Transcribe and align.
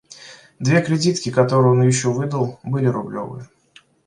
Две 0.57 0.81
кредитки, 0.81 1.29
которые 1.29 1.73
он 1.73 1.83
еще 1.83 2.09
выдал, 2.11 2.59
были 2.63 2.87
рублевые. 2.87 3.47